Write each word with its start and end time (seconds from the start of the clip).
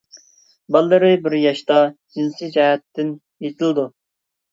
بالىلىرى 0.75 1.09
بىر 1.27 1.35
ياشتا 1.39 1.77
جىنسىي 2.15 2.49
جەھەتتىن 2.55 3.13
يېتىلىدۇ. 3.47 3.85